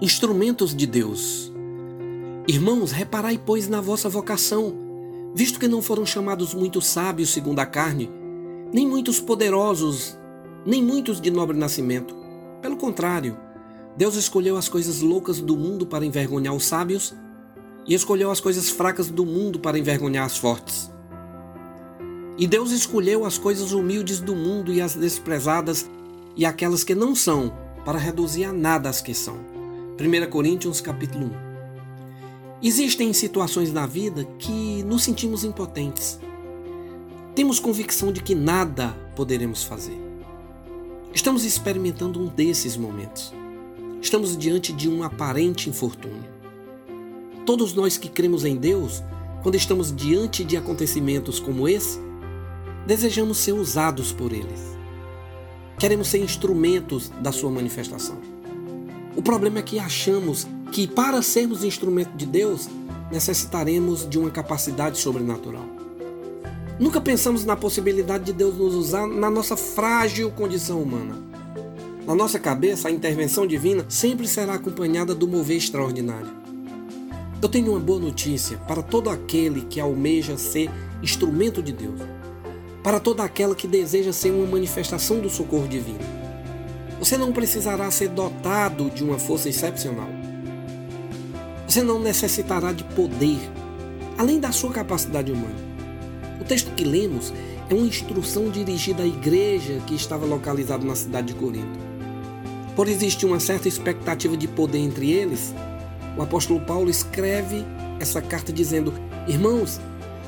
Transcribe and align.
instrumentos 0.00 0.74
de 0.74 0.86
Deus. 0.86 1.52
Irmãos, 2.46 2.92
reparai, 2.92 3.40
pois, 3.44 3.68
na 3.68 3.80
vossa 3.80 4.08
vocação, 4.08 4.72
visto 5.34 5.58
que 5.58 5.66
não 5.66 5.82
foram 5.82 6.06
chamados 6.06 6.54
muitos 6.54 6.86
sábios 6.86 7.30
segundo 7.30 7.58
a 7.58 7.66
carne, 7.66 8.08
nem 8.72 8.86
muitos 8.86 9.18
poderosos, 9.18 10.16
nem 10.64 10.82
muitos 10.82 11.20
de 11.20 11.30
nobre 11.30 11.56
nascimento. 11.56 12.14
Pelo 12.62 12.76
contrário, 12.76 13.36
Deus 13.96 14.14
escolheu 14.14 14.56
as 14.56 14.68
coisas 14.68 15.00
loucas 15.00 15.40
do 15.40 15.56
mundo 15.56 15.84
para 15.84 16.06
envergonhar 16.06 16.54
os 16.54 16.64
sábios 16.64 17.12
e 17.84 17.92
escolheu 17.92 18.30
as 18.30 18.40
coisas 18.40 18.70
fracas 18.70 19.10
do 19.10 19.26
mundo 19.26 19.58
para 19.58 19.78
envergonhar 19.78 20.24
as 20.24 20.36
fortes. 20.36 20.92
E 22.38 22.46
Deus 22.46 22.70
escolheu 22.70 23.24
as 23.24 23.36
coisas 23.36 23.72
humildes 23.72 24.20
do 24.20 24.36
mundo 24.36 24.72
e 24.72 24.80
as 24.80 24.94
desprezadas 24.94 25.90
e 26.36 26.46
aquelas 26.46 26.84
que 26.84 26.94
não 26.94 27.16
são, 27.16 27.52
para 27.84 27.98
reduzir 27.98 28.44
a 28.44 28.52
nada 28.52 28.88
as 28.88 29.00
que 29.00 29.12
são. 29.12 29.57
1 30.00 30.30
Coríntios 30.30 30.80
capítulo 30.80 31.26
1. 31.26 31.30
Existem 32.62 33.12
situações 33.12 33.72
na 33.72 33.84
vida 33.84 34.24
que 34.38 34.84
nos 34.84 35.02
sentimos 35.02 35.42
impotentes. 35.42 36.20
Temos 37.34 37.58
convicção 37.58 38.12
de 38.12 38.22
que 38.22 38.32
nada 38.32 38.96
poderemos 39.16 39.64
fazer. 39.64 39.98
Estamos 41.12 41.44
experimentando 41.44 42.20
um 42.20 42.28
desses 42.28 42.76
momentos. 42.76 43.34
Estamos 44.00 44.38
diante 44.38 44.72
de 44.72 44.88
um 44.88 45.02
aparente 45.02 45.68
infortúnio. 45.68 46.30
Todos 47.44 47.74
nós 47.74 47.98
que 47.98 48.08
cremos 48.08 48.44
em 48.44 48.54
Deus, 48.54 49.02
quando 49.42 49.56
estamos 49.56 49.92
diante 49.92 50.44
de 50.44 50.56
acontecimentos 50.56 51.40
como 51.40 51.68
esse, 51.68 51.98
desejamos 52.86 53.38
ser 53.38 53.52
usados 53.52 54.12
por 54.12 54.32
eles. 54.32 54.78
Queremos 55.76 56.06
ser 56.06 56.18
instrumentos 56.22 57.08
da 57.20 57.32
sua 57.32 57.50
manifestação. 57.50 58.37
O 59.18 59.22
problema 59.22 59.58
é 59.58 59.62
que 59.62 59.80
achamos 59.80 60.46
que 60.70 60.86
para 60.86 61.20
sermos 61.22 61.64
instrumento 61.64 62.16
de 62.16 62.24
Deus, 62.24 62.68
necessitaremos 63.10 64.08
de 64.08 64.16
uma 64.16 64.30
capacidade 64.30 64.96
sobrenatural. 64.96 65.64
Nunca 66.78 67.00
pensamos 67.00 67.44
na 67.44 67.56
possibilidade 67.56 68.26
de 68.26 68.32
Deus 68.32 68.56
nos 68.56 68.76
usar 68.76 69.08
na 69.08 69.28
nossa 69.28 69.56
frágil 69.56 70.30
condição 70.30 70.80
humana. 70.80 71.18
Na 72.06 72.14
nossa 72.14 72.38
cabeça, 72.38 72.86
a 72.86 72.92
intervenção 72.92 73.44
divina 73.44 73.84
sempre 73.88 74.28
será 74.28 74.54
acompanhada 74.54 75.16
do 75.16 75.26
mover 75.26 75.56
extraordinário. 75.56 76.30
Eu 77.42 77.48
tenho 77.48 77.72
uma 77.72 77.80
boa 77.80 77.98
notícia 77.98 78.56
para 78.68 78.82
todo 78.82 79.10
aquele 79.10 79.62
que 79.62 79.80
almeja 79.80 80.38
ser 80.38 80.70
instrumento 81.02 81.60
de 81.60 81.72
Deus 81.72 82.00
para 82.84 83.00
toda 83.00 83.24
aquela 83.24 83.56
que 83.56 83.66
deseja 83.66 84.12
ser 84.12 84.30
uma 84.30 84.46
manifestação 84.46 85.18
do 85.18 85.28
socorro 85.28 85.66
divino. 85.66 86.27
Você 86.98 87.16
não 87.16 87.32
precisará 87.32 87.90
ser 87.90 88.08
dotado 88.08 88.90
de 88.90 89.04
uma 89.04 89.18
força 89.18 89.48
excepcional. 89.48 90.08
Você 91.66 91.82
não 91.82 92.00
necessitará 92.00 92.72
de 92.72 92.82
poder, 92.82 93.38
além 94.16 94.40
da 94.40 94.50
sua 94.50 94.72
capacidade 94.72 95.30
humana. 95.30 95.68
O 96.40 96.44
texto 96.44 96.72
que 96.74 96.84
lemos 96.84 97.32
é 97.70 97.74
uma 97.74 97.86
instrução 97.86 98.50
dirigida 98.50 99.02
à 99.02 99.06
igreja 99.06 99.80
que 99.86 99.94
estava 99.94 100.26
localizada 100.26 100.84
na 100.84 100.96
cidade 100.96 101.28
de 101.28 101.34
Corinto. 101.34 101.78
Por 102.74 102.88
existir 102.88 103.26
uma 103.26 103.40
certa 103.40 103.68
expectativa 103.68 104.36
de 104.36 104.48
poder 104.48 104.78
entre 104.78 105.10
eles, 105.10 105.54
o 106.16 106.22
apóstolo 106.22 106.60
Paulo 106.60 106.90
escreve 106.90 107.64
essa 108.00 108.22
carta 108.22 108.52
dizendo: 108.52 108.92
Irmãos, 109.26 109.80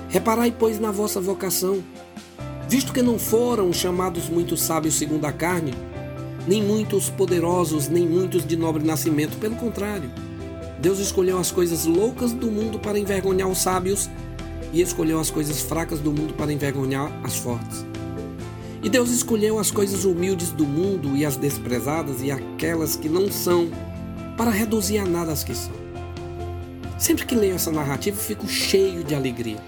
reparai, 0.08 0.54
pois, 0.56 0.78
na 0.78 0.90
vossa 0.90 1.20
vocação 1.20 1.82
visto 2.70 2.92
que 2.92 3.02
não 3.02 3.18
foram 3.18 3.72
chamados 3.72 4.28
muitos 4.28 4.62
sábios 4.62 4.94
segundo 4.94 5.24
a 5.24 5.32
carne, 5.32 5.74
nem 6.50 6.60
muitos 6.60 7.08
poderosos, 7.08 7.88
nem 7.88 8.04
muitos 8.04 8.44
de 8.44 8.56
nobre 8.56 8.82
nascimento, 8.82 9.38
pelo 9.38 9.54
contrário. 9.54 10.10
Deus 10.80 10.98
escolheu 10.98 11.38
as 11.38 11.52
coisas 11.52 11.86
loucas 11.86 12.32
do 12.32 12.50
mundo 12.50 12.76
para 12.76 12.98
envergonhar 12.98 13.48
os 13.48 13.58
sábios 13.58 14.10
e 14.72 14.82
escolheu 14.82 15.20
as 15.20 15.30
coisas 15.30 15.60
fracas 15.60 16.00
do 16.00 16.10
mundo 16.10 16.34
para 16.34 16.52
envergonhar 16.52 17.08
as 17.22 17.36
fortes. 17.36 17.86
E 18.82 18.88
Deus 18.88 19.10
escolheu 19.10 19.60
as 19.60 19.70
coisas 19.70 20.04
humildes 20.04 20.50
do 20.50 20.66
mundo 20.66 21.16
e 21.16 21.24
as 21.24 21.36
desprezadas 21.36 22.20
e 22.20 22.32
aquelas 22.32 22.96
que 22.96 23.08
não 23.08 23.30
são, 23.30 23.70
para 24.36 24.50
reduzir 24.50 24.98
a 24.98 25.06
nada 25.06 25.30
as 25.30 25.44
que 25.44 25.54
são. 25.54 25.74
Sempre 26.98 27.26
que 27.26 27.36
leio 27.36 27.54
essa 27.54 27.70
narrativa, 27.70 28.16
fico 28.16 28.48
cheio 28.48 29.04
de 29.04 29.14
alegria. 29.14 29.62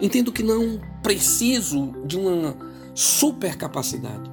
Entendo 0.00 0.32
que 0.32 0.42
não 0.42 0.80
preciso 1.00 1.94
de 2.04 2.18
uma 2.18 2.56
super 2.92 3.56
capacidade. 3.56 4.31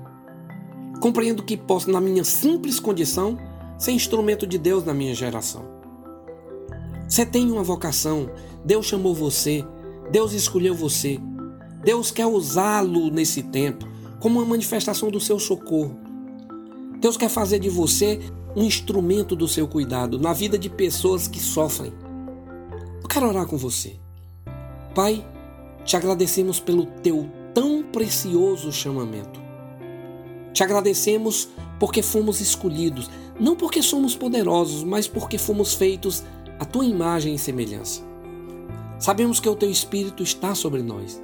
Compreendo 1.00 1.44
que 1.44 1.56
posso, 1.56 1.90
na 1.90 2.02
minha 2.02 2.24
simples 2.24 2.80
condição, 2.80 3.38
ser 3.78 3.92
instrumento 3.92 4.46
de 4.46 4.58
Deus 4.58 4.84
na 4.84 4.94
minha 4.94 5.16
geração. 5.16 5.66
Você 7.08 7.26
tem 7.26 7.50
uma 7.52 7.64
vocação, 7.64 8.30
Deus 8.64 8.86
chamou 8.86 9.16
você, 9.16 9.66
Deus 10.12 10.34
escolheu 10.34 10.76
você, 10.76 11.20
Deus 11.84 12.12
quer 12.12 12.26
usá-lo 12.26 13.10
nesse 13.10 13.42
tempo 13.42 13.88
como 14.20 14.40
uma 14.40 14.46
manifestação 14.46 15.10
do 15.10 15.20
seu 15.20 15.40
socorro. 15.40 15.98
Deus 17.00 17.16
quer 17.16 17.30
fazer 17.30 17.60
de 17.60 17.70
você 17.70 18.20
um 18.56 18.64
instrumento 18.64 19.36
do 19.36 19.48
seu 19.48 19.68
cuidado 19.68 20.20
na 20.20 20.34
vida 20.34 20.58
de 20.58 20.70
pessoas 20.70 21.28
que 21.28 21.40
sofrem. 21.40 21.94
Eu 23.02 23.08
quero 23.08 23.28
orar 23.28 23.46
com 23.46 23.58
você. 23.58 23.98
Pai, 24.94 25.26
te 25.86 25.96
agradecemos 25.96 26.60
pelo 26.60 26.86
teu 26.86 27.30
tão 27.54 27.84
precioso 27.84 28.72
chamamento. 28.72 29.39
Te 30.60 30.64
agradecemos 30.66 31.48
porque 31.80 32.02
fomos 32.02 32.42
escolhidos, 32.42 33.10
não 33.40 33.56
porque 33.56 33.82
somos 33.82 34.14
poderosos, 34.14 34.84
mas 34.84 35.08
porque 35.08 35.38
fomos 35.38 35.74
feitos 35.74 36.22
à 36.60 36.66
tua 36.66 36.84
imagem 36.84 37.34
e 37.34 37.40
semelhança. 37.40 38.02
Sabemos 39.00 39.40
que 39.40 39.48
o 39.48 39.56
teu 39.56 39.72
Espírito 39.72 40.22
está 40.22 40.54
sobre 40.54 40.84
nós, 40.84 41.24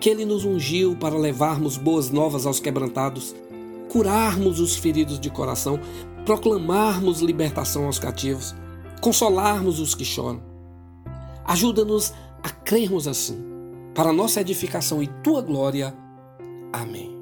que 0.00 0.10
ele 0.10 0.24
nos 0.24 0.44
ungiu 0.44 0.96
para 0.96 1.16
levarmos 1.16 1.76
boas 1.76 2.10
novas 2.10 2.46
aos 2.46 2.58
quebrantados, 2.58 3.32
curarmos 3.88 4.58
os 4.58 4.74
feridos 4.74 5.20
de 5.20 5.30
coração, 5.30 5.78
proclamarmos 6.26 7.20
libertação 7.20 7.86
aos 7.86 8.00
cativos, 8.00 8.56
consolarmos 9.00 9.78
os 9.78 9.94
que 9.94 10.04
choram. 10.04 10.42
Ajuda-nos 11.44 12.12
a 12.42 12.50
crermos 12.50 13.06
assim 13.06 13.40
para 13.94 14.12
nossa 14.12 14.40
edificação 14.40 15.00
e 15.00 15.06
tua 15.22 15.42
glória. 15.42 15.94
Amém. 16.72 17.13